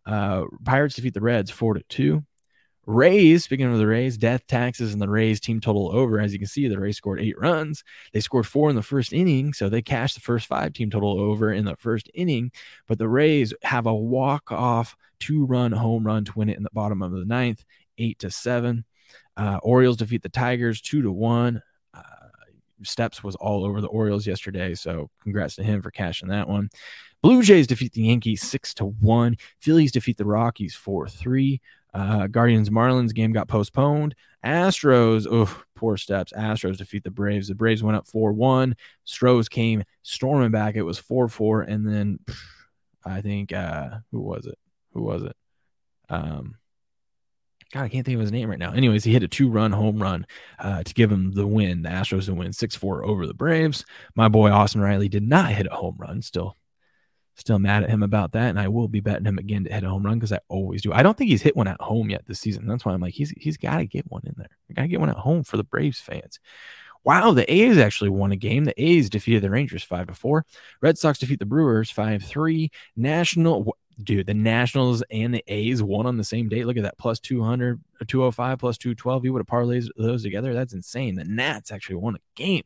[0.04, 2.24] Uh, Pirates defeat the Reds 4 to 2.
[2.90, 6.20] Rays, speaking of the Rays, death taxes and the Rays team total over.
[6.20, 7.84] As you can see, the Rays scored eight runs.
[8.12, 11.20] They scored four in the first inning, so they cashed the first five team total
[11.20, 12.50] over in the first inning.
[12.88, 16.62] But the Rays have a walk off two run home run to win it in
[16.62, 17.64] the bottom of the ninth,
[17.98, 18.84] eight to seven.
[19.36, 21.62] Uh, Orioles defeat the Tigers two to one.
[21.94, 22.02] Uh,
[22.82, 26.70] Steps was all over the Orioles yesterday, so congrats to him for cashing that one.
[27.22, 29.36] Blue Jays defeat the Yankees six to one.
[29.60, 31.60] Phillies defeat the Rockies four three.
[31.92, 34.14] Uh, Guardians Marlins game got postponed.
[34.44, 36.32] Astros, oh, poor steps.
[36.32, 37.48] Astros defeat the Braves.
[37.48, 38.76] The Braves went up 4 1.
[39.04, 40.76] Stros came storming back.
[40.76, 41.62] It was 4 4.
[41.62, 42.18] And then
[43.04, 44.58] I think, uh, who was it?
[44.92, 45.36] Who was it?
[46.08, 46.56] Um,
[47.72, 48.72] God, I can't think of his name right now.
[48.72, 50.26] Anyways, he hit a two run home run
[50.58, 53.84] uh, to give him the win, the Astros to win 6 4 over the Braves.
[54.14, 56.56] My boy Austin Riley did not hit a home run, still
[57.40, 59.82] Still mad at him about that, and I will be betting him again to hit
[59.82, 60.92] a home run because I always do.
[60.92, 62.66] I don't think he's hit one at home yet this season.
[62.66, 64.50] That's why I'm like, he's he's got to get one in there.
[64.74, 66.38] Got to get one at home for the Braves fans.
[67.02, 68.64] Wow, the A's actually won a game.
[68.66, 70.44] The A's defeated the Rangers five to four.
[70.82, 72.70] Red Sox defeat the Brewers five three.
[72.94, 73.74] National,
[74.04, 76.62] dude, the Nationals and the A's won on the same day.
[76.62, 79.24] Look at that, plus 200, 205, plus 212.
[79.24, 80.52] You would have parlayed those together.
[80.52, 81.14] That's insane.
[81.14, 82.64] The Nats actually won a game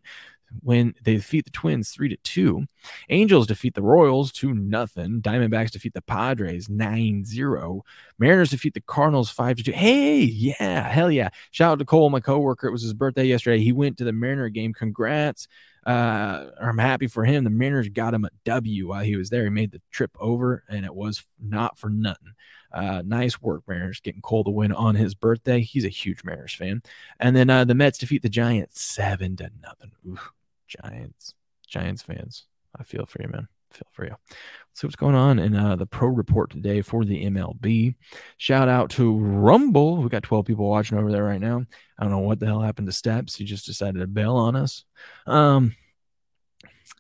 [0.63, 2.67] when they defeat the Twins three to two.
[3.09, 5.21] Angels defeat the Royals two nothing.
[5.21, 7.81] Diamondbacks defeat the Padres 9-0.
[8.19, 9.73] Mariners defeat the Cardinals five to two.
[9.73, 11.31] Hey, yeah, hell yeah!
[11.51, 12.69] Shout out to Cole, my coworker.
[12.69, 13.63] It was his birthday yesterday.
[13.63, 14.73] He went to the Mariner game.
[14.73, 15.49] Congrats.
[15.87, 17.45] Uh, I'm happy for him.
[17.45, 19.45] The Mariners got him a W while he was there.
[19.45, 22.33] He made the trip over, and it was not for nothing.
[22.75, 25.61] Uh, nice work, Mariners, getting Cole to win on his birthday.
[25.61, 26.83] He's a huge Mariners fan.
[27.21, 30.19] And then uh, the Mets defeat the Giants seven to nothing.
[30.67, 31.35] Giants,
[31.67, 32.47] Giants fans,
[32.79, 33.47] I feel for you, man.
[33.71, 34.11] Feel for you.
[34.11, 37.95] Let's see what's going on in uh, the pro report today for the MLB.
[38.39, 39.99] Shout out to Rumble.
[39.99, 41.65] We got 12 people watching over there right now.
[41.99, 43.37] I don't know what the hell happened to Steps.
[43.37, 44.85] He just decided to bail on us.
[45.27, 45.77] Um.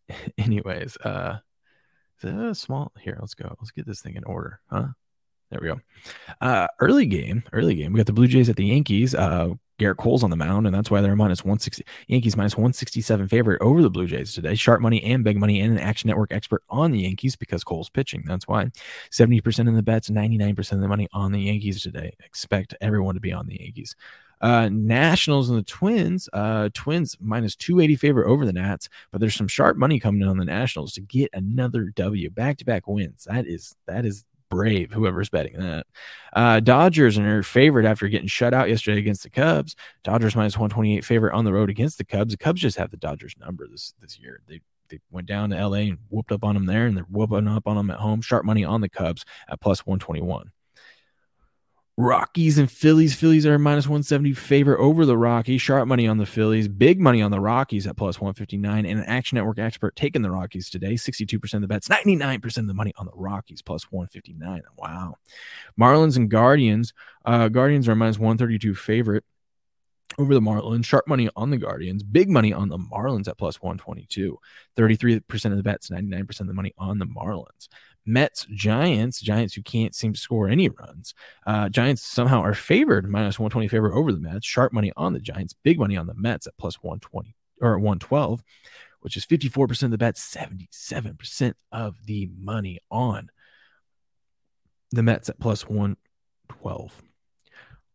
[0.38, 1.38] Anyways, uh,
[2.52, 3.16] small here.
[3.20, 3.54] Let's go.
[3.60, 4.88] Let's get this thing in order, huh?
[5.50, 5.80] There we go.
[6.40, 7.92] Uh, early game, early game.
[7.92, 9.14] We got the Blue Jays at the Yankees.
[9.14, 11.84] Uh, Gerrit Cole's on the mound, and that's why they're minus 160.
[12.06, 14.54] Yankees minus 167 favorite over the Blue Jays today.
[14.54, 17.90] Sharp money and big money and an Action Network expert on the Yankees because Cole's
[17.90, 18.22] pitching.
[18.26, 18.70] That's why
[19.10, 22.14] 70% of the bets, 99% of the money on the Yankees today.
[22.24, 23.96] Expect everyone to be on the Yankees.
[24.40, 26.28] Uh, Nationals and the Twins.
[26.32, 30.28] Uh, Twins minus 280 favorite over the Nats, but there's some sharp money coming in
[30.28, 32.30] on the Nationals to get another W.
[32.30, 33.26] Back to back wins.
[33.28, 35.86] That is that is brave, whoever's betting that.
[36.32, 39.74] Uh, Dodgers are favorite after getting shut out yesterday against the Cubs.
[40.04, 42.32] Dodgers minus 128 favorite on the road against the Cubs.
[42.32, 44.40] The Cubs just have the Dodgers number this this year.
[44.46, 47.48] They they went down to LA and whooped up on them there, and they're whooping
[47.48, 48.20] up on them at home.
[48.20, 50.50] Sharp money on the Cubs at plus 121.
[51.96, 53.14] Rockies and Phillies.
[53.14, 55.62] Phillies are minus 170 favor over the Rockies.
[55.62, 56.66] Sharp money on the Phillies.
[56.66, 58.84] Big money on the Rockies at plus 159.
[58.84, 60.94] And an Action Network expert taking the Rockies today.
[60.94, 64.62] 62% of the bets, 99% of the money on the Rockies plus 159.
[64.76, 65.18] Wow.
[65.80, 66.92] Marlins and Guardians.
[67.24, 69.24] Uh, Guardians are minus 132 favorite
[70.18, 73.60] over the Marlins, sharp money on the Guardians, big money on the Marlins at plus
[73.60, 74.38] 122.
[74.76, 77.68] 33% of the bets, 99% of the money on the Marlins.
[78.06, 81.14] Mets, Giants, Giants who can't seem to score any runs.
[81.46, 84.46] Uh, Giants somehow are favored, minus 120 favor over the Mets.
[84.46, 88.42] Sharp money on the Giants, big money on the Mets at plus 120 or 112,
[89.00, 93.30] which is 54% of the bets, 77% of the money on
[94.90, 97.02] the Mets at plus 112.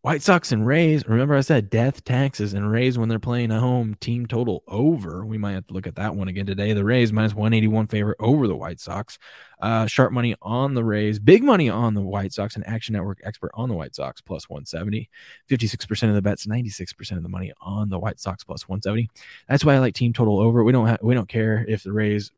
[0.01, 1.05] White Sox and Rays.
[1.05, 3.95] Remember, I said death, taxes, and Rays when they're playing at home.
[3.99, 5.25] Team total over.
[5.25, 6.71] We might have to look at that one again today.
[6.71, 9.19] The Rays minus 181 favorite over the White Sox.
[9.61, 11.19] Uh, sharp money on the Rays.
[11.19, 12.55] Big money on the White Sox.
[12.55, 15.09] An Action Network expert on the White Sox plus 170.
[15.49, 19.09] 56% of the bets, 96% of the money on the White Sox plus 170.
[19.49, 20.63] That's why I like team total over.
[20.63, 22.31] We don't have, we don't care if the Rays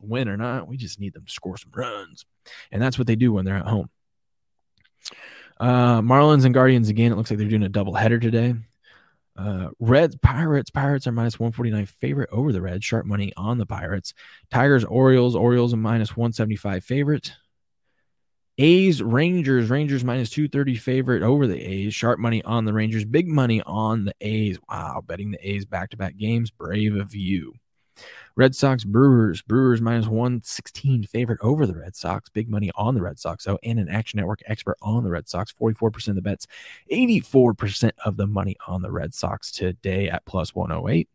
[0.00, 0.68] win or not.
[0.68, 2.24] We just need them to score some runs,
[2.70, 3.90] and that's what they do when they're at home.
[5.58, 7.12] Uh, Marlins and Guardians again.
[7.12, 8.54] It looks like they're doing a double header today.
[9.36, 10.70] Uh, Reds, Pirates.
[10.70, 12.84] Pirates are minus 149 favorite over the Reds.
[12.84, 14.14] Sharp money on the Pirates.
[14.50, 15.36] Tigers, Orioles.
[15.36, 17.32] Orioles a minus 175 favorite.
[18.58, 19.68] A's, Rangers.
[19.68, 21.94] Rangers minus 230 favorite over the A's.
[21.94, 23.04] Sharp money on the Rangers.
[23.04, 24.58] Big money on the A's.
[24.68, 26.50] Wow, betting the A's back to back games.
[26.50, 27.52] Brave of you.
[28.36, 29.42] Red Sox Brewers.
[29.42, 32.28] Brewers minus 116 favorite over the Red Sox.
[32.28, 35.28] Big money on the Red Sox, though, and an Action Network expert on the Red
[35.28, 35.52] Sox.
[35.52, 36.46] 44% of the bets,
[36.92, 41.08] 84% of the money on the Red Sox today at plus 108.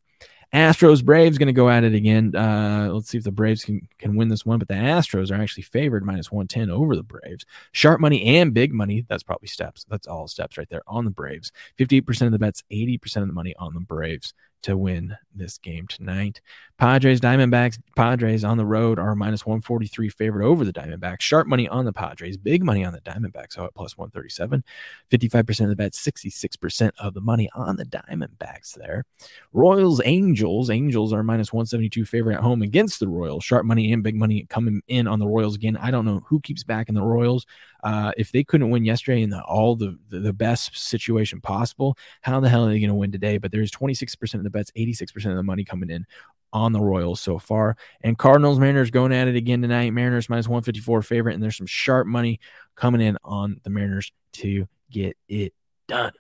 [0.54, 2.36] Astros Braves going to go at it again.
[2.36, 4.60] Uh, let's see if the Braves can, can win this one.
[4.60, 7.46] But the Astros are actually favored minus 110 over the Braves.
[7.72, 9.06] Sharp money and big money.
[9.08, 9.86] That's probably steps.
[9.88, 11.54] That's all steps right there on the Braves.
[11.80, 15.88] 58% of the bets, 80% of the money on the Braves to win this game
[15.88, 16.41] tonight.
[16.78, 21.21] Padres, Diamondbacks, Padres on the road are minus 143 favorite over the Diamondbacks.
[21.21, 24.63] Sharp money on the Padres, big money on the Diamondbacks, so at plus 137.
[25.12, 29.06] 55% of the bet, 66% of the money on the Diamondbacks there.
[29.54, 33.43] Royals, Angels, Angels are minus 172 favorite at home against the Royals.
[33.43, 35.78] Sharp money and big money coming in on the Royals again.
[35.78, 37.45] I don't know who keeps back in the Royals.
[37.84, 41.97] Uh, if they couldn't win yesterday in the, all the, the, the best situation possible,
[42.21, 43.38] how the hell are they going to win today?
[43.38, 46.06] But there's 26% of the bets, 86% of the money coming in
[46.54, 47.78] on the Royals so far.
[48.02, 49.92] And Cardinals, Mariners going at it again tonight.
[49.92, 52.40] Mariners minus 154 favorite, and there's some sharp money
[52.76, 55.54] coming in on the Mariners to get it
[55.88, 56.14] done.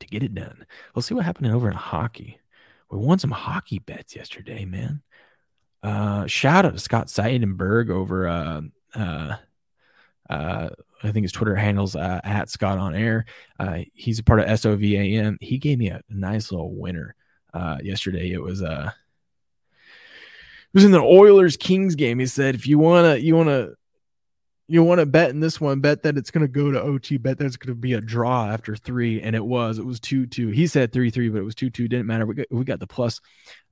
[0.00, 0.66] To get it done.
[0.94, 2.38] We'll see what happened over in hockey.
[2.90, 5.02] We won some hockey bets yesterday, man.
[5.82, 8.60] Uh, shout out to Scott Seidenberg over uh,
[8.94, 9.36] uh,
[10.28, 10.68] uh,
[11.02, 13.24] I think his Twitter handles uh, at Scott on Air.
[13.58, 15.38] Uh, he's a part of SOVAM.
[15.40, 17.14] He gave me a nice little winner
[17.54, 18.30] uh, yesterday.
[18.32, 18.90] It was uh,
[19.72, 22.18] it was in the Oilers Kings game.
[22.18, 23.70] He said, if you wanna you wanna
[24.70, 27.38] you want to bet in this one, bet that it's to go to OT, bet
[27.38, 29.20] that it's to be a draw after three.
[29.20, 30.50] And it was, it was 2 2.
[30.50, 31.88] He said 3 3, but it was 2 2.
[31.88, 32.24] Didn't matter.
[32.24, 33.20] We got, we got the plus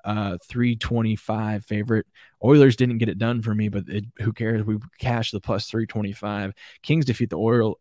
[0.05, 2.07] uh, 325 favorite.
[2.43, 4.65] Oilers didn't get it done for me, but it, who cares?
[4.65, 6.53] We cashed the plus 325.
[6.83, 7.79] Kings defeat the Oil,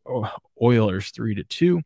[0.62, 1.82] Oilers 3 to 2.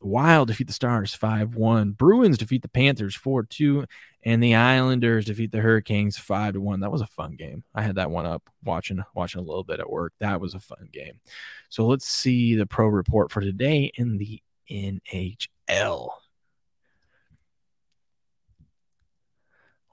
[0.00, 1.92] Wild defeat the Stars 5 1.
[1.92, 3.84] Bruins defeat the Panthers 4 2.
[4.24, 6.80] And the Islanders defeat the Hurricanes 5 to 1.
[6.80, 7.62] That was a fun game.
[7.74, 10.12] I had that one up watching watching a little bit at work.
[10.18, 11.20] That was a fun game.
[11.68, 16.10] So let's see the pro report for today in the NHL.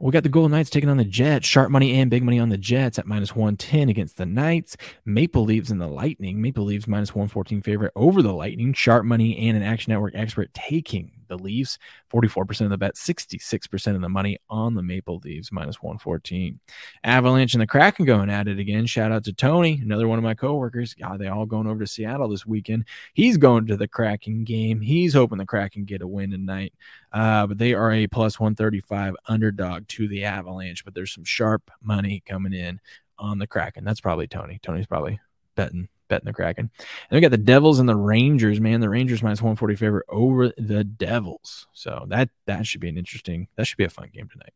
[0.06, 1.48] We got the Golden Knights taking on the Jets.
[1.48, 4.78] Sharp money and big money on the Jets at minus 110 against the Knights.
[5.04, 6.40] Maple Leaves and the Lightning.
[6.44, 8.72] Maple Leaves minus 114 favorite over the Lightning.
[8.72, 11.78] Sharp money and an Action Network expert taking the Leafs.
[12.12, 16.60] 44% of the bet, 66% of the money on the Maple Leafs, minus 114.
[17.04, 18.86] Avalanche and the Kraken going at it again.
[18.86, 20.94] Shout out to Tony, another one of my coworkers.
[20.94, 22.86] God, they all going over to Seattle this weekend.
[23.14, 24.82] He's going to the Kraken game.
[24.82, 26.74] He's hoping the Kraken get a win tonight.
[27.12, 30.84] Uh, but they are a plus 135 underdog to the Avalanche.
[30.84, 32.80] But there's some sharp money coming in
[33.18, 33.84] on the Kraken.
[33.84, 34.60] That's probably Tony.
[34.62, 35.20] Tony's probably
[35.56, 36.70] betting betting the Kraken.
[36.78, 38.82] And we got the Devils and the Rangers, man.
[38.82, 41.68] The Rangers minus 140 favorite over the Devils.
[41.74, 44.54] So that that should be an interesting, that should be a fun game tonight.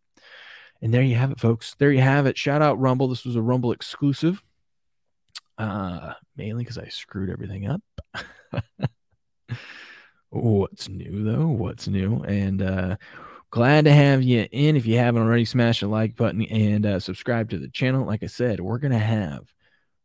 [0.81, 1.75] And there you have it, folks.
[1.77, 2.37] There you have it.
[2.37, 3.07] Shout out Rumble.
[3.07, 4.41] This was a Rumble exclusive.
[5.57, 7.81] Uh mainly because I screwed everything up.
[10.29, 11.47] What's new though?
[11.47, 12.23] What's new?
[12.23, 12.95] And uh
[13.51, 14.75] glad to have you in.
[14.75, 18.05] If you haven't already, smash the like button and uh, subscribe to the channel.
[18.05, 19.51] Like I said, we're gonna have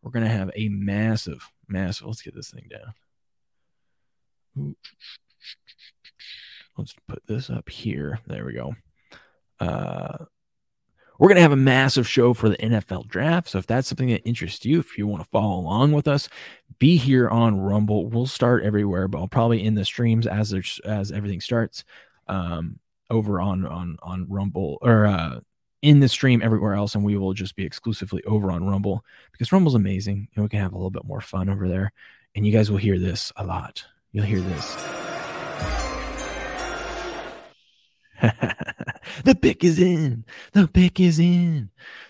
[0.05, 2.07] we're going to have a massive, massive.
[2.07, 4.77] Let's get this thing down.
[6.77, 8.19] Let's put this up here.
[8.27, 8.75] There we go.
[9.59, 10.27] Uh,
[11.19, 13.49] we're going to have a massive show for the NFL draft.
[13.49, 16.29] So if that's something that interests you, if you want to follow along with us,
[16.79, 18.11] be here on Rumble.
[18.11, 20.53] We'll start everywhere, but I'll probably in the streams as
[20.85, 21.85] as everything starts.
[22.27, 22.79] Um,
[23.11, 25.41] over on on on Rumble or uh
[25.85, 29.53] in the stream everywhere else, and we will just be exclusively over on Rumble because
[29.53, 30.29] Rumble's amazing.
[30.35, 31.93] and we can have a little bit more fun over there,
[32.35, 33.85] and you guys will hear this a lot.
[34.11, 34.75] You'll hear this.
[39.25, 40.25] the pick is in.
[40.53, 41.69] The pick is in.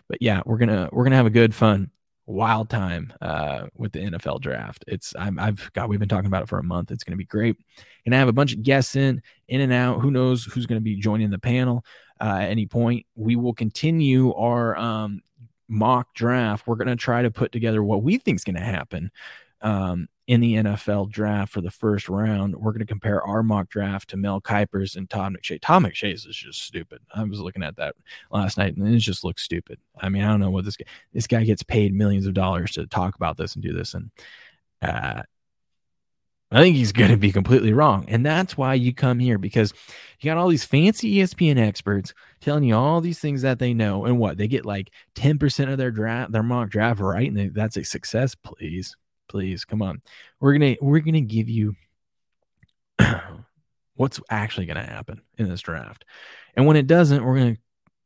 [0.09, 1.91] But yeah, we're gonna we're gonna have a good fun
[2.27, 4.85] wild time uh, with the NFL draft.
[4.87, 6.93] It's I'm, I've got we've been talking about it for a month.
[6.93, 7.57] It's going to be great.
[8.07, 10.01] And I have a bunch of guests in in and out.
[10.01, 11.85] Who knows who's going to be joining the panel
[12.21, 13.07] uh, at any point?
[13.17, 15.23] We will continue our um,
[15.69, 16.67] mock draft.
[16.67, 19.11] We're going to try to put together what we think is going to happen.
[19.61, 23.69] Um, in the NFL draft for the first round, we're going to compare our mock
[23.69, 25.61] draft to Mel Kiper's and Todd McShay.
[25.61, 27.01] Todd McShay's is just stupid.
[27.15, 27.95] I was looking at that
[28.31, 29.79] last night and it just looks stupid.
[29.99, 32.73] I mean, I don't know what this guy, this guy gets paid millions of dollars
[32.73, 33.93] to talk about this and do this.
[33.93, 34.11] And
[34.81, 35.23] uh,
[36.55, 38.05] I think he's going to be completely wrong.
[38.09, 39.75] And that's why you come here because
[40.21, 44.05] you got all these fancy ESPN experts telling you all these things that they know.
[44.05, 47.29] And what they get like 10% of their draft, their mock draft right.
[47.29, 48.97] And they, that's a success, please
[49.29, 50.01] please come on
[50.41, 51.75] we're gonna we're gonna give you
[53.97, 56.05] what's actually gonna happen in this draft
[56.57, 57.57] and when it doesn't we're gonna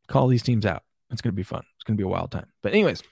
[0.06, 2.72] call these teams out it's gonna be fun it's gonna be a wild time but
[2.72, 3.02] anyways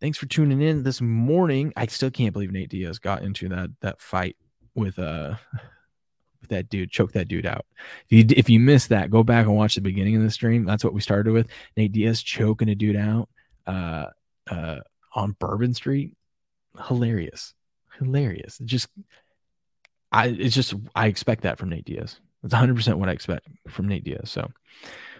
[0.00, 3.70] thanks for tuning in this morning i still can't believe nate diaz got into that
[3.80, 4.36] that fight
[4.76, 5.34] with uh
[6.40, 7.66] with that dude choke that dude out
[8.08, 10.64] if you if you missed that go back and watch the beginning of the stream
[10.64, 13.28] that's what we started with nate diaz choking a dude out
[13.66, 14.06] uh
[14.50, 14.78] uh
[15.14, 16.12] on bourbon street
[16.84, 17.54] hilarious,
[17.98, 18.58] hilarious.
[18.64, 18.88] Just,
[20.12, 22.20] I it's just I expect that from Nate Diaz.
[22.44, 24.30] It's 100 percent what I expect from Nate Diaz.
[24.30, 24.50] So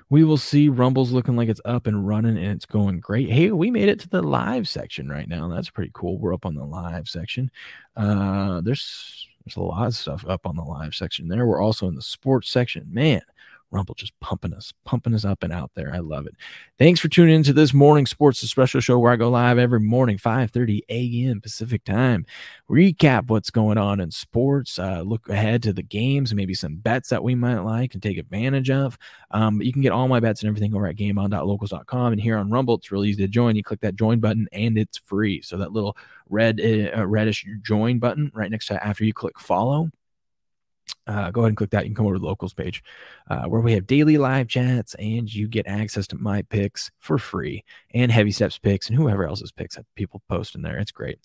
[0.08, 0.68] we will see.
[0.68, 3.30] Rumble's looking like it's up and running and it's going great.
[3.30, 5.48] Hey, we made it to the live section right now.
[5.48, 6.18] That's pretty cool.
[6.18, 7.50] We're up on the live section.
[7.96, 11.46] Uh, there's there's a lot of stuff up on the live section there.
[11.46, 12.86] We're also in the sports section.
[12.90, 13.22] Man,
[13.70, 15.92] Rumble just pumping us, pumping us up and out there.
[15.92, 16.34] I love it.
[16.78, 20.18] Thanks for tuning into this morning sports special show where I go live every morning,
[20.18, 21.40] 5:30 a.m.
[21.40, 22.24] Pacific time.
[22.70, 24.78] Recap what's going on in sports.
[24.78, 28.18] Uh, look ahead to the games, maybe some bets that we might like and take
[28.18, 28.96] advantage of.
[29.32, 32.12] Um, you can get all my bets and everything over at gameon.locals.com.
[32.12, 33.56] And here on Rumble, it's really easy to join.
[33.56, 35.42] You click that join button and it's free.
[35.42, 35.96] So that little
[36.28, 39.90] red uh, reddish join button right next to after you click follow
[41.06, 41.84] uh, go ahead and click that.
[41.84, 42.82] You can come over to the locals page
[43.30, 47.18] uh, where we have daily live chats and you get access to my picks for
[47.18, 50.78] free and heavy steps picks and whoever else's picks that people post in there.
[50.78, 51.18] It's great.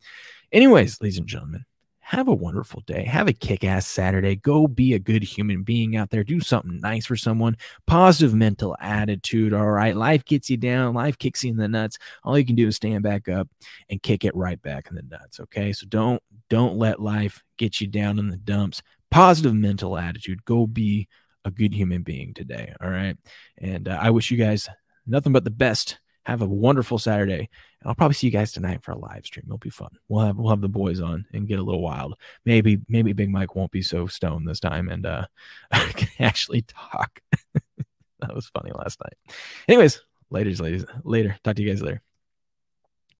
[0.51, 1.65] Anyways, ladies and gentlemen,
[2.11, 3.05] have a wonderful day.
[3.05, 4.35] Have a kick ass Saturday.
[4.35, 6.25] Go be a good human being out there.
[6.25, 7.55] Do something nice for someone.
[7.87, 9.53] Positive mental attitude.
[9.53, 9.95] All right.
[9.95, 10.93] Life gets you down.
[10.93, 11.97] Life kicks you in the nuts.
[12.25, 13.47] All you can do is stand back up
[13.89, 15.39] and kick it right back in the nuts.
[15.39, 15.71] Okay.
[15.71, 20.43] So don't, don't let life get you down in the dumps positive mental attitude.
[20.45, 21.07] Go be
[21.45, 22.73] a good human being today.
[22.81, 23.17] All right.
[23.57, 24.69] And uh, I wish you guys
[25.05, 25.99] nothing but the best.
[26.25, 27.49] Have a wonderful Saturday.
[27.81, 29.45] And I'll probably see you guys tonight for a live stream.
[29.47, 29.89] It'll be fun.
[30.07, 32.13] We'll have we'll have the boys on and get a little wild.
[32.45, 35.25] Maybe maybe Big Mike won't be so stoned this time and uh
[35.71, 37.19] I can actually talk.
[38.19, 39.35] that was funny last night.
[39.67, 40.85] Anyways, later, ladies.
[41.03, 41.35] Later.
[41.43, 42.03] Talk to you guys later.